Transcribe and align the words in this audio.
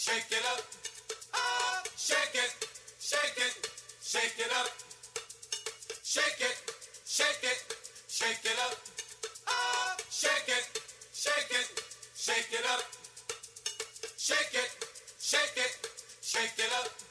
shake 0.00 0.32
it 0.32 0.44
up. 0.50 0.62
Ah, 1.34 1.82
shake 1.94 2.32
it, 2.32 2.52
shake 2.98 3.36
it, 3.36 3.54
shake 4.00 4.38
it 4.38 4.50
up. 4.56 4.70
Shake 6.02 6.40
it, 6.40 6.56
shake 7.04 7.44
it, 7.44 7.58
shake 8.08 8.44
it 8.44 8.58
up. 8.64 8.76
Ah, 9.46 9.96
shake 10.08 10.48
it, 10.48 10.64
shake 11.12 11.52
it, 11.52 11.68
shake 12.16 12.48
it 12.50 12.64
up. 12.72 12.82
Shake 14.16 14.54
it, 14.54 14.70
shake 15.20 15.56
it, 15.56 15.72
shake 16.22 16.58
it 16.58 16.72
up. 16.80 17.09